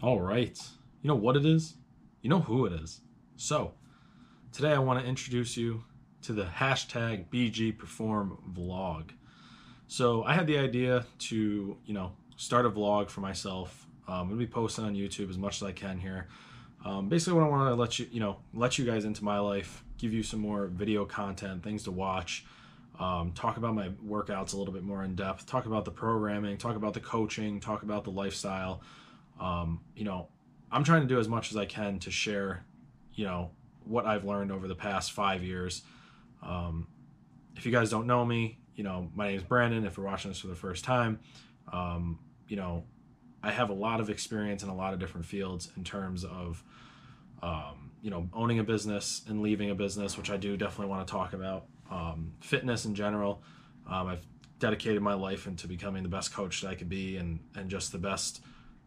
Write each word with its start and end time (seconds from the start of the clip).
All 0.00 0.20
right. 0.20 0.56
You 1.02 1.08
know 1.08 1.16
what 1.16 1.36
it 1.36 1.44
is? 1.44 1.74
You 2.22 2.30
know 2.30 2.38
who 2.38 2.66
it 2.66 2.72
is. 2.72 3.00
So, 3.36 3.72
today 4.52 4.72
I 4.72 4.78
want 4.78 5.02
to 5.02 5.08
introduce 5.08 5.56
you 5.56 5.82
to 6.22 6.32
the 6.32 6.44
hashtag 6.44 7.26
BG 7.30 7.76
Perform 7.76 8.38
vlog. 8.56 9.10
So, 9.88 10.22
I 10.22 10.34
had 10.34 10.46
the 10.46 10.56
idea 10.56 11.04
to, 11.18 11.76
you 11.84 11.94
know, 11.94 12.12
start 12.36 12.64
a 12.64 12.70
vlog 12.70 13.10
for 13.10 13.22
myself. 13.22 13.88
Um, 14.06 14.14
I'm 14.14 14.26
going 14.28 14.38
to 14.38 14.46
be 14.46 14.52
posting 14.52 14.84
on 14.84 14.94
YouTube 14.94 15.30
as 15.30 15.38
much 15.38 15.56
as 15.56 15.64
I 15.64 15.72
can 15.72 15.98
here. 15.98 16.28
Um, 16.84 17.08
basically, 17.08 17.40
what 17.40 17.46
I 17.46 17.48
want 17.48 17.68
to 17.68 17.74
let 17.74 17.98
you, 17.98 18.06
you 18.12 18.20
know, 18.20 18.36
let 18.54 18.78
you 18.78 18.84
guys 18.84 19.04
into 19.04 19.24
my 19.24 19.40
life, 19.40 19.82
give 19.98 20.12
you 20.12 20.22
some 20.22 20.38
more 20.38 20.68
video 20.68 21.06
content, 21.06 21.64
things 21.64 21.82
to 21.84 21.90
watch, 21.90 22.46
um, 23.00 23.32
talk 23.32 23.56
about 23.56 23.74
my 23.74 23.88
workouts 24.06 24.54
a 24.54 24.56
little 24.56 24.72
bit 24.72 24.84
more 24.84 25.02
in 25.02 25.16
depth, 25.16 25.46
talk 25.46 25.66
about 25.66 25.84
the 25.84 25.90
programming, 25.90 26.56
talk 26.56 26.76
about 26.76 26.94
the 26.94 27.00
coaching, 27.00 27.58
talk 27.58 27.82
about 27.82 28.04
the 28.04 28.10
lifestyle. 28.10 28.80
Um, 29.40 29.80
you 29.94 30.04
know, 30.04 30.28
I'm 30.70 30.84
trying 30.84 31.02
to 31.02 31.06
do 31.08 31.18
as 31.18 31.28
much 31.28 31.50
as 31.50 31.56
I 31.56 31.64
can 31.64 31.98
to 32.00 32.10
share, 32.10 32.64
you 33.14 33.24
know, 33.24 33.50
what 33.84 34.06
I've 34.06 34.24
learned 34.24 34.52
over 34.52 34.68
the 34.68 34.74
past 34.74 35.12
five 35.12 35.42
years. 35.42 35.82
Um, 36.42 36.86
if 37.56 37.66
you 37.66 37.72
guys 37.72 37.90
don't 37.90 38.06
know 38.06 38.24
me, 38.24 38.58
you 38.74 38.84
know, 38.84 39.10
my 39.14 39.28
name 39.28 39.36
is 39.36 39.42
Brandon. 39.42 39.84
If 39.84 39.96
you're 39.96 40.06
watching 40.06 40.30
this 40.30 40.38
for 40.38 40.46
the 40.46 40.54
first 40.54 40.84
time, 40.84 41.18
um, 41.72 42.18
you 42.46 42.56
know, 42.56 42.84
I 43.42 43.50
have 43.50 43.70
a 43.70 43.74
lot 43.74 44.00
of 44.00 44.10
experience 44.10 44.62
in 44.62 44.68
a 44.68 44.74
lot 44.74 44.92
of 44.92 45.00
different 45.00 45.26
fields 45.26 45.70
in 45.76 45.84
terms 45.84 46.24
of, 46.24 46.62
um, 47.42 47.90
you 48.02 48.10
know, 48.10 48.28
owning 48.32 48.58
a 48.58 48.64
business 48.64 49.22
and 49.28 49.42
leaving 49.42 49.70
a 49.70 49.74
business, 49.74 50.16
which 50.16 50.30
I 50.30 50.36
do 50.36 50.56
definitely 50.56 50.90
want 50.90 51.06
to 51.06 51.10
talk 51.10 51.32
about. 51.32 51.66
Um, 51.90 52.32
fitness 52.40 52.84
in 52.84 52.94
general. 52.94 53.42
Um, 53.86 54.08
I've 54.08 54.26
dedicated 54.58 55.02
my 55.02 55.14
life 55.14 55.46
into 55.46 55.66
becoming 55.66 56.02
the 56.02 56.08
best 56.08 56.32
coach 56.32 56.60
that 56.60 56.68
I 56.68 56.74
could 56.74 56.88
be 56.88 57.16
and, 57.16 57.40
and 57.54 57.70
just 57.70 57.92
the 57.92 57.98
best 57.98 58.42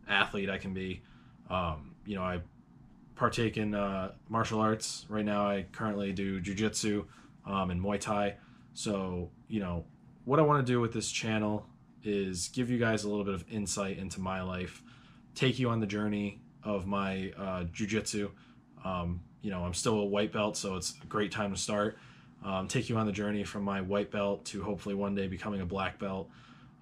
athlete 0.07 0.49
I 0.49 0.57
can 0.57 0.73
be. 0.73 1.01
Um, 1.49 1.95
you 2.05 2.15
know, 2.15 2.23
I 2.23 2.41
partake 3.15 3.57
in 3.57 3.75
uh, 3.75 4.11
martial 4.29 4.59
arts. 4.59 5.05
Right 5.09 5.25
now, 5.25 5.47
I 5.47 5.65
currently 5.71 6.11
do 6.11 6.41
jujitsu 6.41 7.05
um, 7.45 7.71
and 7.71 7.81
Muay 7.81 7.99
Thai. 7.99 8.37
So, 8.73 9.29
you 9.47 9.59
know, 9.59 9.85
what 10.25 10.39
I 10.39 10.43
want 10.43 10.65
to 10.65 10.71
do 10.71 10.79
with 10.79 10.93
this 10.93 11.11
channel 11.11 11.65
is 12.03 12.47
give 12.49 12.69
you 12.69 12.77
guys 12.77 13.03
a 13.03 13.09
little 13.09 13.25
bit 13.25 13.33
of 13.33 13.45
insight 13.49 13.97
into 13.97 14.19
my 14.19 14.41
life, 14.41 14.81
take 15.35 15.59
you 15.59 15.69
on 15.69 15.79
the 15.79 15.87
journey 15.87 16.41
of 16.63 16.87
my 16.87 17.31
uh, 17.37 17.63
jujitsu. 17.65 18.31
Um, 18.83 19.21
you 19.41 19.51
know, 19.51 19.63
I'm 19.63 19.73
still 19.73 19.99
a 19.99 20.05
white 20.05 20.31
belt, 20.31 20.57
so 20.57 20.75
it's 20.75 20.93
a 21.03 21.05
great 21.07 21.31
time 21.31 21.53
to 21.53 21.59
start. 21.59 21.97
Um, 22.43 22.67
take 22.67 22.89
you 22.89 22.97
on 22.97 23.05
the 23.05 23.11
journey 23.11 23.43
from 23.43 23.63
my 23.63 23.81
white 23.81 24.09
belt 24.09 24.45
to 24.45 24.63
hopefully 24.63 24.95
one 24.95 25.13
day 25.13 25.27
becoming 25.27 25.61
a 25.61 25.65
black 25.65 25.99
belt. 25.99 26.29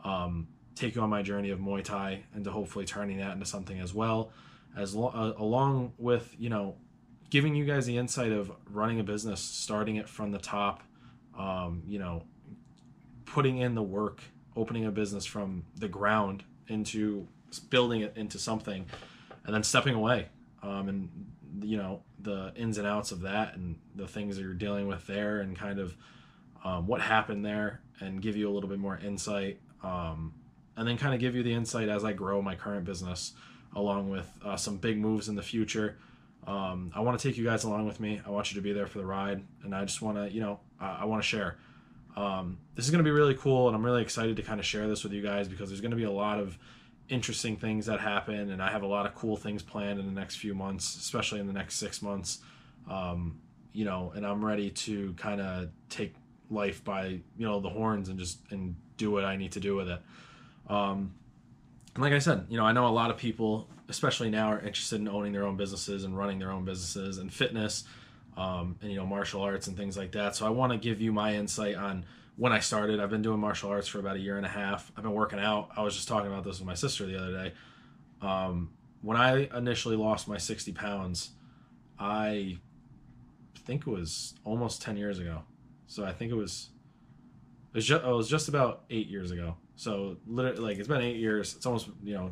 Um, 0.04 0.48
take 0.80 0.96
you 0.96 1.02
on 1.02 1.10
my 1.10 1.22
journey 1.22 1.50
of 1.50 1.60
Muay 1.60 1.84
Thai 1.84 2.24
and 2.34 2.44
to 2.46 2.52
hopefully 2.52 2.86
turning 2.86 3.18
that 3.18 3.34
into 3.34 3.46
something 3.46 3.80
as 3.80 3.94
well, 3.94 4.32
as 4.78 4.96
lo- 4.96 5.12
uh, 5.14 5.42
along 5.42 5.94
with 5.98 6.34
you 6.40 6.50
know 6.50 6.76
giving 7.30 7.54
you 7.54 7.66
guys 7.66 7.86
the 7.86 7.98
insight 7.98 8.32
of 8.32 8.52
running 8.72 9.00
a 9.00 9.04
business, 9.04 9.40
starting 9.40 9.98
it 9.98 10.10
from 10.10 10.32
the 10.32 10.40
top, 10.40 10.82
um, 11.38 11.84
you 11.88 12.00
know, 12.00 12.24
putting 13.26 13.60
in 13.60 13.76
the 13.76 13.84
work, 13.84 14.24
opening 14.56 14.86
a 14.86 14.92
business 14.92 15.26
from 15.26 15.64
the 15.76 15.88
ground 15.88 16.44
into 16.70 17.28
building 17.70 18.02
it 18.02 18.14
into 18.16 18.40
something, 18.40 18.86
and 19.46 19.54
then 19.54 19.64
stepping 19.64 19.96
away, 19.96 20.28
um, 20.64 20.88
and 20.88 21.10
you 21.62 21.78
know 21.78 22.02
the 22.22 22.54
ins 22.56 22.78
and 22.78 22.88
outs 22.88 23.12
of 23.12 23.22
that 23.22 23.56
and 23.56 23.78
the 23.96 24.08
things 24.08 24.38
that 24.38 24.44
you're 24.44 24.54
dealing 24.54 24.88
with 24.88 25.06
there, 25.08 25.42
and 25.42 25.58
kind 25.58 25.80
of 25.80 25.96
um, 26.64 26.88
what 26.88 27.02
happened 27.02 27.46
there, 27.46 27.82
and 28.00 28.22
give 28.22 28.38
you 28.38 28.50
a 28.50 28.52
little 28.52 28.70
bit 28.70 28.80
more 28.80 28.98
insight 28.98 29.60
um, 29.84 30.34
and 30.80 30.88
then 30.88 30.98
kind 30.98 31.14
of 31.14 31.20
give 31.20 31.36
you 31.36 31.44
the 31.44 31.54
insight 31.54 31.90
as 31.90 32.06
I 32.06 32.14
grow 32.14 32.42
my 32.42 32.56
current 32.56 32.86
business, 32.86 33.34
along 33.76 34.10
with 34.10 34.32
uh, 34.46 34.56
some 34.56 34.78
big 34.78 34.98
moves 34.98 35.28
in 35.28 35.36
the 35.36 35.44
future. 35.44 35.98
Um, 36.48 36.92
I 36.96 37.02
want 37.02 37.20
to 37.20 37.28
take 37.28 37.38
you 37.38 37.44
guys 37.44 37.66
along 37.66 37.86
with 37.86 38.00
me. 38.00 38.22
I 38.26 38.30
want 38.30 38.50
you 38.50 38.56
to 38.56 38.62
be 38.62 38.72
there 38.72 38.88
for 38.88 38.98
the 38.98 39.06
ride, 39.06 39.44
and 39.64 39.76
I 39.76 39.84
just 39.84 40.02
want 40.02 40.18
to, 40.18 40.34
you 40.34 40.40
know, 40.40 40.62
I, 40.80 41.00
I 41.02 41.06
want 41.06 41.22
to 41.22 41.28
share. 41.28 41.58
Um, 42.16 42.60
this 42.76 42.86
is 42.86 42.92
going 42.92 43.04
to 43.04 43.08
be 43.08 43.12
really 43.12 43.36
cool, 43.36 43.68
and 43.68 43.76
I'm 43.76 43.84
really 43.84 44.02
excited 44.02 44.38
to 44.38 44.42
kind 44.42 44.58
of 44.58 44.66
share 44.66 44.88
this 44.88 45.04
with 45.04 45.12
you 45.12 45.22
guys 45.22 45.50
because 45.50 45.68
there's 45.68 45.82
going 45.82 45.92
to 45.92 45.98
be 45.98 46.06
a 46.06 46.12
lot 46.12 46.40
of 46.40 46.58
interesting 47.10 47.58
things 47.58 47.86
that 47.88 48.00
happen, 48.00 48.50
and 48.50 48.64
I 48.64 48.72
have 48.72 48.84
a 48.84 48.88
lot 48.88 49.06
of 49.06 49.14
cool 49.16 49.36
things 49.36 49.62
planned 49.62 50.00
in 50.00 50.06
the 50.06 50.18
next 50.18 50.38
few 50.38 50.56
months, 50.56 50.96
especially 50.96 51.42
in 51.42 51.48
the 51.48 51.54
next 51.54 51.76
six 51.76 52.02
months. 52.02 52.40
Um, 52.90 53.42
you 53.74 53.84
know, 53.84 54.14
and 54.16 54.26
I'm 54.26 54.44
ready 54.44 54.70
to 54.72 55.14
kind 55.18 55.42
of 55.42 55.72
take 55.90 56.16
life 56.50 56.84
by 56.86 57.06
you 57.38 57.46
know 57.46 57.60
the 57.60 57.70
horns 57.70 58.08
and 58.08 58.18
just 58.18 58.40
and 58.50 58.78
do 58.96 59.12
what 59.12 59.26
I 59.26 59.36
need 59.36 59.52
to 59.52 59.60
do 59.60 59.76
with 59.76 59.90
it. 59.90 60.02
Um, 60.70 61.14
and 61.96 62.04
like 62.04 62.14
I 62.14 62.20
said, 62.20 62.46
you 62.50 62.58
know, 62.58 62.66
I 62.66 62.72
know 62.72 62.88
a 62.88 62.90
lot 62.90 63.10
of 63.10 63.18
people, 63.18 63.68
especially 63.88 64.30
now, 64.30 64.50
are 64.50 64.60
interested 64.60 65.02
in 65.02 65.08
owning 65.08 65.34
their 65.34 65.46
own 65.46 65.58
businesses 65.58 66.04
and 66.04 66.18
running 66.18 66.40
their 66.40 66.52
own 66.52 66.64
businesses 66.64 67.18
and 67.18 67.34
fitness, 67.34 67.84
um, 68.38 68.78
and 68.82 68.92
you 68.92 68.98
know, 68.98 69.06
martial 69.06 69.42
arts 69.42 69.68
and 69.68 69.76
things 69.76 69.98
like 69.98 70.12
that. 70.14 70.36
So 70.36 70.46
I 70.46 70.50
want 70.50 70.72
to 70.72 70.78
give 70.78 71.02
you 71.02 71.12
my 71.12 71.36
insight 71.36 71.76
on 71.76 72.06
when 72.38 72.54
I 72.54 72.60
started. 72.60 73.00
I've 73.00 73.10
been 73.10 73.22
doing 73.22 73.40
martial 73.40 73.70
arts 73.70 73.88
for 73.88 74.00
about 74.00 74.16
a 74.16 74.20
year 74.20 74.38
and 74.38 74.46
a 74.46 74.50
half. 74.50 74.92
I've 74.96 75.04
been 75.04 75.14
working 75.14 75.40
out. 75.40 75.72
I 75.76 75.82
was 75.82 75.96
just 75.96 76.08
talking 76.08 76.32
about 76.32 76.44
this 76.44 76.60
with 76.60 76.68
my 76.68 76.76
sister 76.76 77.06
the 77.06 77.18
other 77.18 77.32
day. 77.32 77.54
Um, 78.22 78.70
when 79.02 79.18
I 79.18 79.50
initially 79.56 79.96
lost 79.96 80.28
my 80.28 80.38
60 80.38 80.72
pounds, 80.74 81.32
I 81.98 82.58
think 83.66 83.86
it 83.86 83.90
was 83.90 84.36
almost 84.44 84.82
10 84.82 84.98
years 84.98 85.20
ago. 85.20 85.44
So 85.88 86.06
I 86.06 86.14
think 86.14 86.32
it 86.32 86.36
was 86.36 86.70
it 87.74 87.76
was 87.76 87.86
just, 87.86 88.04
it 88.04 88.08
was 88.08 88.30
just 88.30 88.48
about 88.50 88.84
eight 88.90 89.08
years 89.08 89.32
ago. 89.32 89.56
So 89.76 90.18
literally, 90.28 90.60
like 90.60 90.78
it's 90.78 90.88
been 90.88 91.02
eight 91.02 91.18
years. 91.18 91.56
It's 91.56 91.66
almost 91.66 91.88
you 92.04 92.14
know, 92.14 92.32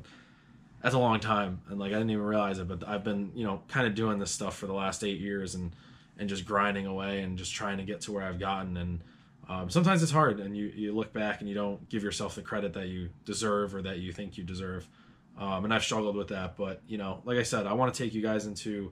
that's 0.82 0.96
a 0.96 1.00
long 1.00 1.20
time, 1.20 1.62
and 1.70 1.80
like 1.80 1.92
I 1.92 1.96
didn't 1.96 2.10
even 2.10 2.26
realize 2.26 2.60
it. 2.60 2.68
But 2.68 2.88
I've 2.88 3.04
been 3.04 3.32
you 3.36 3.46
know 3.46 3.62
kind 3.68 3.88
of 3.88 3.96
doing 3.96 4.20
this 4.20 4.32
stuff 4.32 4.58
for 4.58 4.68
the 4.68 4.74
last 4.74 5.04
eight 5.04 5.20
years, 5.20 5.56
and 5.56 5.72
and 6.20 6.28
just 6.28 6.46
grinding 6.46 6.86
away 6.86 7.22
and 7.22 7.38
just 7.38 7.54
trying 7.54 7.78
to 7.78 7.84
get 7.84 8.02
to 8.02 8.12
where 8.12 8.24
I've 8.24 8.40
gotten. 8.40 8.76
And 8.78 9.02
um, 9.48 9.70
sometimes 9.70 10.04
it's 10.04 10.12
hard, 10.12 10.40
and 10.40 10.58
you 10.58 10.74
you 10.76 10.94
look 10.94 11.14
back 11.14 11.40
and 11.40 11.48
you 11.48 11.56
don't 11.56 11.88
give 11.90 12.04
yourself 12.04 12.36
the 12.36 12.42
credit 12.42 12.74
that 12.74 12.88
you 12.88 13.10
deserve 13.26 13.76
or 13.76 13.82
that 13.84 14.00
you 14.00 14.12
think 14.12 14.38
you 14.38 14.44
deserve. 14.44 14.88
Um, 15.40 15.66
and 15.66 15.74
I've 15.74 15.84
struggled 15.84 16.16
with 16.16 16.30
that, 16.30 16.58
but 16.58 16.82
you 16.88 16.98
know, 16.98 17.22
like 17.24 17.38
I 17.38 17.44
said, 17.44 17.68
I 17.68 17.74
want 17.74 17.94
to 17.94 18.04
take 18.04 18.14
you 18.14 18.22
guys 18.24 18.48
into 18.48 18.92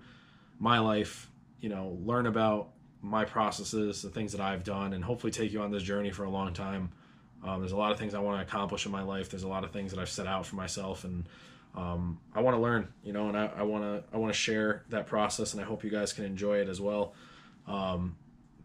my 0.59 0.79
life. 0.79 1.29
You 1.59 1.69
know, 1.69 1.97
learn 2.05 2.27
about 2.27 2.69
my 3.05 3.23
processes, 3.23 4.01
the 4.01 4.09
things 4.09 4.31
that 4.31 4.41
I've 4.41 4.63
done, 4.63 4.93
and 4.93 5.03
hopefully 5.03 5.31
take 5.31 5.51
you 5.51 5.61
on 5.61 5.71
this 5.71 5.83
journey 5.83 6.11
for 6.11 6.23
a 6.23 6.29
long 6.29 6.53
time. 6.53 6.89
Um, 7.43 7.59
there's 7.59 7.71
a 7.71 7.77
lot 7.77 7.91
of 7.91 7.99
things 7.99 8.13
I 8.15 8.19
want 8.19 8.39
to 8.39 8.41
accomplish 8.47 8.85
in 8.85 8.91
my 8.91 9.03
life. 9.03 9.29
There's 9.29 9.43
a 9.43 9.47
lot 9.47 9.63
of 9.63 9.71
things 9.71 9.91
that 9.91 9.99
I've 9.99 10.09
set 10.09 10.25
out 10.25 10.45
for 10.45 10.55
myself, 10.55 11.03
and 11.03 11.25
um, 11.75 12.19
I 12.33 12.41
want 12.41 12.55
to 12.55 12.61
learn, 12.61 12.87
you 13.03 13.13
know, 13.13 13.27
and 13.29 13.37
I 13.37 13.63
want 13.63 13.83
to 13.83 14.03
I 14.13 14.17
want 14.17 14.33
to 14.33 14.37
share 14.37 14.83
that 14.89 15.05
process, 15.07 15.53
and 15.53 15.61
I 15.61 15.65
hope 15.65 15.83
you 15.83 15.91
guys 15.91 16.13
can 16.13 16.25
enjoy 16.25 16.57
it 16.57 16.69
as 16.69 16.81
well. 16.81 17.13
Um, 17.67 18.15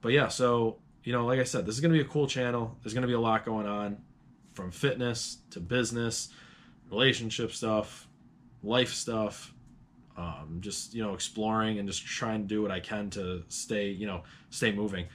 but 0.00 0.12
yeah, 0.12 0.28
so 0.28 0.78
you 1.04 1.12
know, 1.12 1.26
like 1.26 1.40
I 1.40 1.44
said, 1.44 1.66
this 1.66 1.74
is 1.74 1.80
going 1.80 1.92
to 1.92 1.98
be 1.98 2.04
a 2.04 2.08
cool 2.08 2.26
channel. 2.26 2.76
There's 2.82 2.94
going 2.94 3.02
to 3.02 3.08
be 3.08 3.14
a 3.14 3.20
lot 3.20 3.44
going 3.44 3.66
on, 3.66 3.98
from 4.54 4.70
fitness 4.70 5.38
to 5.50 5.60
business, 5.60 6.30
relationship 6.90 7.52
stuff, 7.52 8.08
life 8.62 8.94
stuff, 8.94 9.52
um, 10.20 10.58
just 10.60 10.94
you 10.94 11.02
know, 11.02 11.14
exploring 11.14 11.78
and 11.78 11.88
just 11.88 12.04
trying 12.04 12.42
to 12.42 12.46
do 12.46 12.60
what 12.60 12.70
I 12.70 12.78
can 12.78 13.08
to 13.10 13.42
stay, 13.48 13.88
you 13.88 14.06
know, 14.06 14.22
stay 14.50 14.70
moving. 14.70 15.06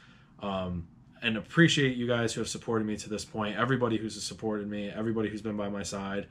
Um, 0.42 0.88
and 1.22 1.38
appreciate 1.38 1.96
you 1.96 2.08
guys 2.08 2.34
who 2.34 2.42
have 2.42 2.48
supported 2.50 2.86
me 2.86 2.98
to 2.98 3.10
this 3.10 3.24
point. 3.24 3.56
Everybody 3.56 3.98
who's 3.98 4.22
supported 4.22 4.68
me, 4.68 4.90
everybody 4.90 5.30
who's 5.30 5.42
been 5.42 5.58
by 5.58 5.70
my 5.70 5.84
side. 5.84 6.28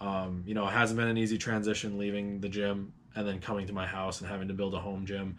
Um, 0.00 0.42
you 0.44 0.54
know, 0.54 0.66
it 0.66 0.72
hasn't 0.72 0.98
been 0.98 1.08
an 1.08 1.16
easy 1.16 1.38
transition 1.38 1.98
leaving 1.98 2.40
the 2.40 2.48
gym 2.48 2.92
and 3.14 3.26
then 3.26 3.40
coming 3.40 3.66
to 3.68 3.72
my 3.72 3.86
house 3.86 4.20
and 4.20 4.28
having 4.28 4.48
to 4.48 4.54
build 4.54 4.74
a 4.74 4.80
home 4.80 5.06
gym. 5.06 5.36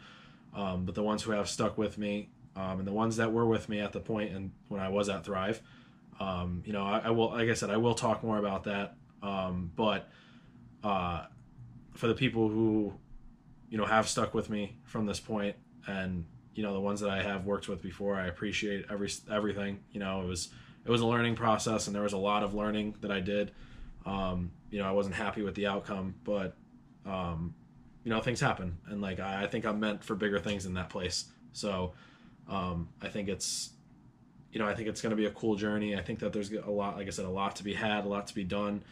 Um, 0.55 0.85
but 0.85 0.95
the 0.95 1.03
ones 1.03 1.21
who 1.21 1.31
have 1.31 1.49
stuck 1.49 1.77
with 1.77 1.97
me 1.97 2.29
um, 2.55 2.79
and 2.79 2.87
the 2.87 2.93
ones 2.93 3.17
that 3.17 3.31
were 3.31 3.45
with 3.45 3.69
me 3.69 3.81
at 3.81 3.91
the 3.91 3.99
point 3.99 4.33
and 4.33 4.51
when 4.69 4.81
I 4.81 4.89
was 4.89 5.09
at 5.09 5.25
Thrive, 5.25 5.61
um, 6.19 6.63
you 6.65 6.73
know, 6.73 6.83
I, 6.83 6.99
I, 7.05 7.09
will, 7.11 7.31
like 7.31 7.49
I 7.49 7.53
said, 7.53 7.69
I 7.69 7.77
will 7.77 7.93
talk 7.93 8.23
more 8.23 8.39
about 8.39 8.63
that. 8.63 8.95
Um, 9.21 9.71
but 9.75 10.09
uh, 10.83 11.25
for 11.97 12.07
the 12.07 12.13
people 12.13 12.47
who, 12.47 12.93
you 13.69 13.77
know, 13.77 13.85
have 13.85 14.07
stuck 14.07 14.33
with 14.33 14.49
me 14.49 14.77
from 14.83 15.05
this 15.05 15.19
point 15.19 15.55
and 15.87 16.25
you 16.53 16.63
know 16.63 16.73
the 16.73 16.79
ones 16.79 16.99
that 17.01 17.09
I 17.09 17.21
have 17.21 17.45
worked 17.45 17.67
with 17.67 17.81
before. 17.81 18.15
I 18.15 18.27
appreciate 18.27 18.85
every 18.89 19.09
everything. 19.31 19.79
You 19.91 19.99
know, 19.99 20.21
it 20.21 20.27
was 20.27 20.49
it 20.85 20.89
was 20.89 21.01
a 21.01 21.05
learning 21.05 21.35
process, 21.35 21.87
and 21.87 21.95
there 21.95 22.03
was 22.03 22.13
a 22.13 22.17
lot 22.17 22.43
of 22.43 22.53
learning 22.53 22.95
that 23.01 23.11
I 23.11 23.19
did. 23.19 23.51
Um, 24.05 24.51
you 24.71 24.79
know, 24.79 24.87
I 24.87 24.91
wasn't 24.91 25.15
happy 25.15 25.43
with 25.43 25.53
the 25.53 25.67
outcome, 25.67 26.15
but 26.23 26.55
um, 27.05 27.53
you 28.03 28.09
know, 28.09 28.19
things 28.21 28.39
happen, 28.39 28.77
and 28.87 29.01
like 29.01 29.19
I, 29.19 29.43
I, 29.43 29.47
think 29.47 29.65
I'm 29.65 29.79
meant 29.79 30.03
for 30.03 30.15
bigger 30.15 30.39
things 30.39 30.65
in 30.65 30.73
that 30.73 30.89
place. 30.89 31.25
So 31.53 31.93
um, 32.49 32.89
I 33.01 33.07
think 33.07 33.29
it's 33.29 33.71
you 34.51 34.59
know 34.59 34.65
I 34.65 34.73
think 34.73 34.89
it's 34.89 35.01
going 35.01 35.11
to 35.11 35.15
be 35.15 35.25
a 35.25 35.31
cool 35.31 35.55
journey. 35.55 35.95
I 35.95 36.01
think 36.01 36.19
that 36.19 36.33
there's 36.33 36.51
a 36.51 36.71
lot, 36.71 36.97
like 36.97 37.05
I 37.05 37.11
said, 37.11 37.25
a 37.25 37.29
lot 37.29 37.55
to 37.57 37.63
be 37.63 37.75
had, 37.75 38.05
a 38.05 38.09
lot 38.09 38.25
to 38.27 38.35
be 38.35 38.43
done, 38.43 38.83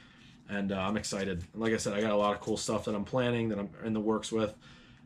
and 0.50 0.72
uh, 0.72 0.80
I'm 0.80 0.98
excited. 0.98 1.44
And 1.54 1.62
like 1.62 1.74
I 1.74 1.78
said, 1.78 1.94
I 1.94 2.02
got 2.02 2.12
a 2.12 2.16
lot 2.16 2.34
of 2.34 2.42
cool 2.42 2.58
stuff 2.58 2.86
that 2.86 2.96
I'm 2.96 3.06
planning 3.06 3.50
that 3.50 3.60
I'm 3.60 3.70
in 3.84 3.94
the 3.94 4.00
works 4.00 4.32
with 4.32 4.56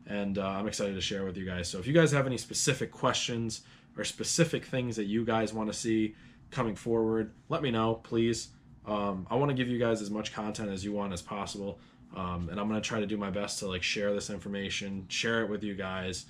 and 0.06 0.38
uh, 0.38 0.46
I'm 0.46 0.66
excited 0.66 0.94
to 0.94 1.00
share 1.00 1.24
with 1.24 1.36
you 1.36 1.46
guys. 1.46 1.68
So 1.68 1.78
if 1.78 1.86
you 1.86 1.92
guys 1.92 2.12
have 2.12 2.26
any 2.26 2.36
specific 2.36 2.90
questions 2.90 3.62
or 3.96 4.04
specific 4.04 4.64
things 4.64 4.96
that 4.96 5.04
you 5.04 5.24
guys 5.24 5.52
want 5.52 5.70
to 5.72 5.78
see 5.78 6.14
coming 6.50 6.74
forward, 6.74 7.32
let 7.48 7.62
me 7.62 7.70
know, 7.70 7.94
please. 7.94 8.48
Um, 8.86 9.26
I 9.30 9.36
want 9.36 9.50
to 9.50 9.54
give 9.54 9.68
you 9.68 9.78
guys 9.78 10.02
as 10.02 10.10
much 10.10 10.32
content 10.32 10.70
as 10.70 10.84
you 10.84 10.92
want 10.92 11.12
as 11.12 11.22
possible. 11.22 11.78
Um, 12.16 12.48
and 12.50 12.58
I'm 12.58 12.66
gonna 12.66 12.80
try 12.80 12.98
to 12.98 13.06
do 13.06 13.16
my 13.16 13.30
best 13.30 13.60
to 13.60 13.68
like 13.68 13.84
share 13.84 14.12
this 14.12 14.30
information, 14.30 15.06
share 15.08 15.42
it 15.42 15.48
with 15.48 15.62
you 15.62 15.76
guys, 15.76 16.26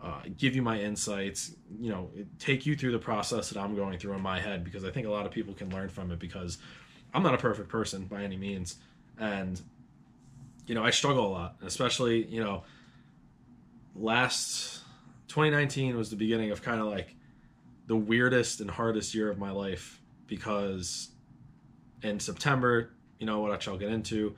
uh, 0.00 0.20
give 0.36 0.54
you 0.54 0.62
my 0.62 0.80
insights, 0.80 1.56
you 1.80 1.90
know, 1.90 2.10
take 2.38 2.64
you 2.64 2.76
through 2.76 2.92
the 2.92 2.98
process 2.98 3.48
that 3.48 3.58
I'm 3.58 3.74
going 3.74 3.98
through 3.98 4.12
in 4.12 4.20
my 4.20 4.38
head 4.38 4.62
because 4.62 4.84
I 4.84 4.90
think 4.90 5.06
a 5.06 5.10
lot 5.10 5.26
of 5.26 5.32
people 5.32 5.52
can 5.52 5.70
learn 5.70 5.88
from 5.88 6.12
it 6.12 6.20
because 6.20 6.58
I'm 7.16 7.22
not 7.22 7.32
a 7.32 7.38
perfect 7.38 7.70
person 7.70 8.04
by 8.04 8.22
any 8.22 8.36
means, 8.36 8.76
and 9.18 9.58
you 10.66 10.74
know 10.74 10.84
I 10.84 10.90
struggle 10.90 11.26
a 11.26 11.32
lot, 11.32 11.56
especially 11.64 12.26
you 12.26 12.44
know 12.44 12.64
last 13.94 14.82
2019 15.28 15.96
was 15.96 16.10
the 16.10 16.16
beginning 16.16 16.50
of 16.50 16.60
kind 16.62 16.78
of 16.78 16.88
like 16.88 17.16
the 17.86 17.96
weirdest 17.96 18.60
and 18.60 18.70
hardest 18.70 19.14
year 19.14 19.30
of 19.30 19.38
my 19.38 19.50
life 19.50 20.02
because 20.26 21.08
in 22.02 22.20
September, 22.20 22.90
you 23.18 23.24
know 23.24 23.40
what 23.40 23.66
I'll 23.66 23.78
get 23.78 23.88
into, 23.88 24.34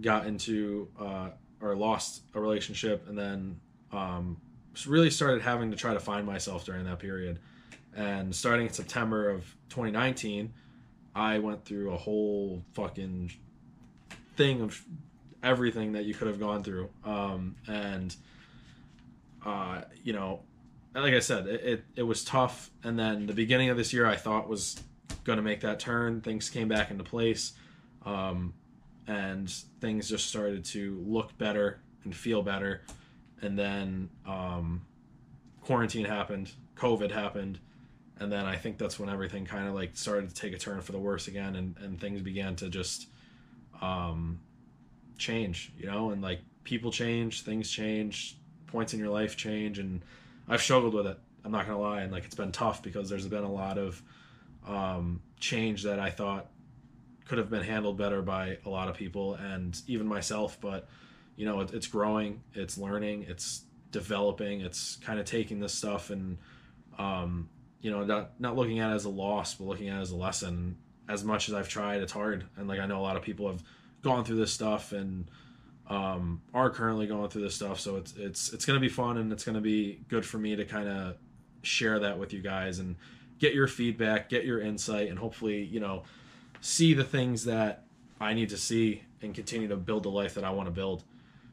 got 0.00 0.26
into 0.26 0.88
uh, 0.98 1.28
or 1.60 1.76
lost 1.76 2.22
a 2.32 2.40
relationship, 2.40 3.06
and 3.06 3.18
then 3.18 3.60
um, 3.92 4.40
really 4.86 5.10
started 5.10 5.42
having 5.42 5.70
to 5.70 5.76
try 5.76 5.92
to 5.92 6.00
find 6.00 6.26
myself 6.26 6.64
during 6.64 6.86
that 6.86 7.00
period. 7.00 7.38
And 7.94 8.34
starting 8.34 8.68
in 8.68 8.72
September 8.72 9.28
of 9.28 9.42
2019, 9.68 10.54
I 11.14 11.38
went 11.38 11.64
through 11.64 11.92
a 11.92 11.96
whole 11.96 12.62
fucking 12.72 13.32
thing 14.36 14.62
of 14.62 14.82
everything 15.42 15.92
that 15.92 16.04
you 16.04 16.14
could 16.14 16.28
have 16.28 16.40
gone 16.40 16.62
through. 16.62 16.88
Um, 17.04 17.56
and, 17.66 18.14
uh, 19.44 19.82
you 20.02 20.12
know, 20.12 20.40
like 20.94 21.14
I 21.14 21.20
said, 21.20 21.46
it, 21.46 21.64
it, 21.64 21.84
it, 21.96 22.02
was 22.02 22.24
tough. 22.24 22.70
And 22.82 22.98
then 22.98 23.26
the 23.26 23.32
beginning 23.32 23.70
of 23.70 23.76
this 23.76 23.92
year, 23.92 24.06
I 24.06 24.16
thought 24.16 24.48
was 24.48 24.82
going 25.24 25.36
to 25.36 25.42
make 25.42 25.60
that 25.60 25.80
turn. 25.80 26.20
Things 26.20 26.48
came 26.48 26.68
back 26.68 26.90
into 26.90 27.04
place. 27.04 27.52
Um, 28.04 28.54
and 29.06 29.50
things 29.80 30.08
just 30.08 30.28
started 30.28 30.64
to 30.66 31.02
look 31.06 31.36
better 31.38 31.80
and 32.04 32.14
feel 32.14 32.42
better. 32.42 32.82
And 33.40 33.58
then 33.58 34.08
um, 34.26 34.82
quarantine 35.60 36.04
happened, 36.04 36.52
COVID 36.76 37.10
happened 37.10 37.58
and 38.20 38.30
then 38.30 38.44
I 38.44 38.56
think 38.56 38.78
that's 38.78 38.98
when 38.98 39.08
everything 39.08 39.44
kind 39.44 39.68
of 39.68 39.74
like 39.74 39.96
started 39.96 40.28
to 40.28 40.34
take 40.34 40.52
a 40.52 40.58
turn 40.58 40.80
for 40.80 40.92
the 40.92 40.98
worse 40.98 41.28
again, 41.28 41.56
and 41.56 41.76
and 41.78 42.00
things 42.00 42.22
began 42.22 42.56
to 42.56 42.68
just 42.68 43.08
um, 43.80 44.40
change, 45.18 45.72
you 45.78 45.86
know, 45.86 46.10
and 46.10 46.22
like 46.22 46.40
people 46.64 46.90
change, 46.90 47.42
things 47.42 47.70
change, 47.70 48.36
points 48.66 48.94
in 48.94 49.00
your 49.00 49.08
life 49.08 49.36
change, 49.36 49.78
and 49.78 50.02
I've 50.48 50.62
struggled 50.62 50.94
with 50.94 51.06
it. 51.06 51.18
I'm 51.44 51.52
not 51.52 51.66
gonna 51.66 51.80
lie, 51.80 52.02
and 52.02 52.12
like 52.12 52.24
it's 52.24 52.34
been 52.34 52.52
tough 52.52 52.82
because 52.82 53.08
there's 53.08 53.26
been 53.26 53.44
a 53.44 53.52
lot 53.52 53.78
of 53.78 54.02
um, 54.66 55.20
change 55.40 55.82
that 55.82 55.98
I 55.98 56.10
thought 56.10 56.48
could 57.26 57.38
have 57.38 57.50
been 57.50 57.62
handled 57.62 57.96
better 57.96 58.22
by 58.22 58.58
a 58.64 58.68
lot 58.68 58.88
of 58.88 58.96
people 58.96 59.34
and 59.34 59.80
even 59.86 60.06
myself. 60.06 60.58
But 60.60 60.88
you 61.36 61.46
know, 61.46 61.60
it, 61.60 61.72
it's 61.72 61.86
growing, 61.86 62.42
it's 62.54 62.78
learning, 62.78 63.26
it's 63.28 63.62
developing, 63.90 64.60
it's 64.60 64.96
kind 64.96 65.18
of 65.18 65.26
taking 65.26 65.60
this 65.60 65.72
stuff 65.72 66.10
and 66.10 66.38
um, 66.98 67.48
you 67.82 67.90
know, 67.90 68.04
not 68.04 68.40
not 68.40 68.56
looking 68.56 68.78
at 68.78 68.92
it 68.92 68.94
as 68.94 69.04
a 69.04 69.10
loss, 69.10 69.54
but 69.54 69.66
looking 69.66 69.88
at 69.88 69.98
it 69.98 70.02
as 70.02 70.12
a 70.12 70.16
lesson. 70.16 70.78
As 71.08 71.24
much 71.24 71.48
as 71.48 71.54
I've 71.54 71.68
tried, 71.68 72.00
it's 72.00 72.12
hard, 72.12 72.44
and 72.56 72.68
like 72.68 72.78
I 72.80 72.86
know 72.86 72.98
a 72.98 73.02
lot 73.02 73.16
of 73.16 73.22
people 73.22 73.50
have 73.50 73.62
gone 74.02 74.24
through 74.24 74.36
this 74.36 74.52
stuff 74.52 74.92
and 74.92 75.28
um, 75.88 76.40
are 76.54 76.70
currently 76.70 77.06
going 77.06 77.28
through 77.28 77.42
this 77.42 77.56
stuff. 77.56 77.80
So 77.80 77.96
it's 77.96 78.14
it's 78.16 78.52
it's 78.52 78.64
going 78.64 78.76
to 78.76 78.80
be 78.80 78.88
fun 78.88 79.18
and 79.18 79.32
it's 79.32 79.44
going 79.44 79.56
to 79.56 79.60
be 79.60 80.00
good 80.08 80.24
for 80.24 80.38
me 80.38 80.56
to 80.56 80.64
kind 80.64 80.88
of 80.88 81.16
share 81.62 81.98
that 81.98 82.18
with 82.18 82.32
you 82.32 82.40
guys 82.40 82.78
and 82.78 82.96
get 83.38 83.52
your 83.52 83.66
feedback, 83.66 84.28
get 84.28 84.44
your 84.44 84.60
insight, 84.60 85.08
and 85.08 85.18
hopefully 85.18 85.64
you 85.64 85.80
know 85.80 86.04
see 86.60 86.94
the 86.94 87.04
things 87.04 87.44
that 87.44 87.84
I 88.20 88.32
need 88.34 88.50
to 88.50 88.56
see 88.56 89.02
and 89.20 89.34
continue 89.34 89.68
to 89.68 89.76
build 89.76 90.04
the 90.04 90.10
life 90.10 90.34
that 90.34 90.44
I 90.44 90.50
want 90.50 90.68
to 90.68 90.72
build. 90.72 91.02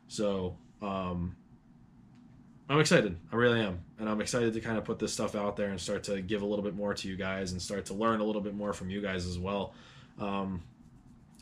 So 0.07 0.55
um, 0.81 1.35
I'm 2.69 2.79
excited. 2.79 3.17
I 3.31 3.35
really 3.35 3.61
am. 3.61 3.79
And 3.97 4.07
I'm 4.07 4.21
excited 4.21 4.53
to 4.53 4.61
kind 4.61 4.77
of 4.77 4.85
put 4.85 4.99
this 4.99 5.11
stuff 5.11 5.35
out 5.35 5.57
there 5.57 5.69
and 5.69 5.81
start 5.81 6.03
to 6.03 6.21
give 6.21 6.43
a 6.43 6.45
little 6.45 6.63
bit 6.63 6.75
more 6.75 6.93
to 6.93 7.07
you 7.07 7.15
guys 7.15 7.51
and 7.51 7.61
start 7.61 7.85
to 7.87 7.95
learn 7.95 8.19
a 8.19 8.23
little 8.23 8.41
bit 8.41 8.53
more 8.53 8.73
from 8.73 8.91
you 8.91 9.01
guys 9.01 9.25
as 9.25 9.39
well. 9.39 9.73
Um, 10.19 10.61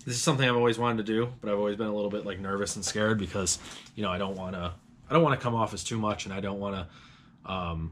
this 0.06 0.16
is 0.16 0.22
something 0.22 0.48
I've 0.48 0.56
always 0.56 0.80
wanted 0.80 1.06
to 1.06 1.12
do, 1.12 1.34
but 1.42 1.52
I've 1.52 1.58
always 1.58 1.76
been 1.76 1.88
a 1.88 1.94
little 1.94 2.10
bit 2.10 2.26
like 2.26 2.40
nervous 2.40 2.78
and 2.78 2.86
scared 2.86 3.18
because, 3.18 3.60
you 3.96 4.04
know, 4.04 4.10
I 4.10 4.18
don't 4.18 4.38
want 4.38 4.56
to, 4.56 4.72
I 5.10 5.14
don't 5.14 5.22
want 5.22 5.38
to 5.38 5.44
come 5.44 5.54
off 5.54 5.74
as 5.74 5.84
too 5.84 5.98
much 5.98 6.24
and 6.24 6.34
I 6.34 6.40
don't 6.40 6.62
want 6.62 6.76
to, 6.76 7.52
um, 7.52 7.92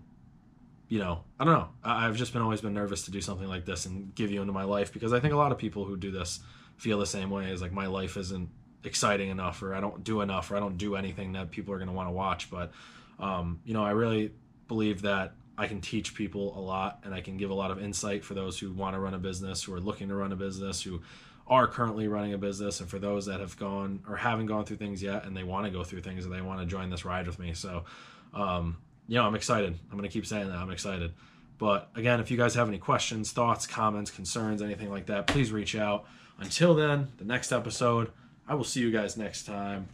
you 0.88 0.99
know, 0.99 1.23
I 1.38 1.43
don't 1.43 1.53
know. 1.55 1.69
I've 1.83 2.15
just 2.15 2.31
been 2.31 2.41
always 2.41 2.61
been 2.61 2.73
nervous 2.73 3.03
to 3.03 3.11
do 3.11 3.19
something 3.19 3.47
like 3.49 3.65
this 3.65 3.85
and 3.85 4.15
give 4.15 4.31
you 4.31 4.39
into 4.39 4.53
my 4.53 4.63
life 4.63 4.93
because 4.93 5.11
I 5.11 5.19
think 5.19 5.33
a 5.33 5.38
lot 5.38 5.51
of 5.51 5.57
people 5.57 5.83
who 5.83 5.97
do 5.97 6.11
this 6.11 6.39
feel 6.77 6.99
the 6.99 7.05
same 7.05 7.29
way. 7.29 7.51
Is 7.51 7.61
like 7.61 7.73
my 7.73 7.88
life 7.88 8.17
isn't 8.17 8.49
exciting 8.83 9.29
enough, 9.29 9.61
or 9.63 9.73
I 9.73 9.81
don't 9.81 10.03
do 10.03 10.21
enough, 10.21 10.51
or 10.51 10.57
I 10.57 10.59
don't 10.59 10.77
do 10.77 10.95
anything 10.95 11.33
that 11.33 11.51
people 11.51 11.73
are 11.73 11.77
going 11.77 11.88
to 11.88 11.93
want 11.93 12.07
to 12.07 12.13
watch. 12.13 12.51
But 12.51 12.71
um, 13.19 13.59
you 13.65 13.73
know, 13.73 13.83
I 13.83 13.91
really 13.91 14.31
believe 14.67 15.01
that 15.03 15.33
I 15.57 15.67
can 15.67 15.81
teach 15.81 16.15
people 16.15 16.57
a 16.57 16.59
lot 16.59 17.00
and 17.03 17.13
I 17.13 17.21
can 17.21 17.38
give 17.38 17.50
a 17.50 17.53
lot 17.53 17.71
of 17.71 17.81
insight 17.81 18.25
for 18.25 18.33
those 18.33 18.59
who 18.59 18.71
want 18.73 18.95
to 18.95 19.00
run 19.00 19.13
a 19.13 19.19
business, 19.19 19.63
who 19.63 19.73
are 19.73 19.79
looking 19.79 20.09
to 20.09 20.15
run 20.15 20.31
a 20.31 20.35
business, 20.35 20.81
who 20.81 21.01
are 21.47 21.67
currently 21.67 22.07
running 22.07 22.33
a 22.33 22.38
business, 22.38 22.79
and 22.79 22.89
for 22.89 23.00
those 23.00 23.27
that 23.27 23.39
have 23.39 23.57
gone 23.57 24.01
or 24.09 24.15
haven't 24.15 24.47
gone 24.47 24.65
through 24.65 24.77
things 24.77 25.01
yet 25.01 25.25
and 25.25 25.38
they 25.38 25.44
want 25.44 25.65
to 25.65 25.71
go 25.71 25.83
through 25.83 26.01
things 26.01 26.25
and 26.25 26.33
they 26.33 26.41
want 26.41 26.59
to 26.59 26.65
join 26.65 26.89
this 26.89 27.06
ride 27.06 27.27
with 27.27 27.39
me. 27.39 27.53
So, 27.53 27.85
um, 28.33 28.77
you 29.07 29.15
know, 29.15 29.25
I'm 29.25 29.35
excited. 29.35 29.77
I'm 29.91 29.97
going 29.97 30.09
to 30.09 30.13
keep 30.13 30.25
saying 30.25 30.50
that. 30.50 30.57
I'm 30.57 30.71
excited. 30.71 31.13
But 31.57 31.89
again, 31.95 32.19
if 32.19 32.29
you 32.31 32.38
guys 32.38 32.56
have 32.56 32.67
any 32.67 32.79
questions, 32.79 33.31
thoughts, 33.31 33.65
comments, 33.65 34.12
concerns, 34.12 34.62
anything 34.62 34.89
like 34.89 35.06
that, 35.06 35.27
please 35.27 35.51
reach 35.51 35.75
out. 35.75 36.06
Until 36.39 36.73
then, 36.73 37.09
the 37.17 37.23
next 37.23 37.53
episode, 37.53 38.12
I 38.47 38.56
will 38.56 38.65
see 38.65 38.81
you 38.81 38.91
guys 38.91 39.15
next 39.15 39.44
time. 39.45 39.88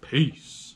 Peace. 0.00 0.67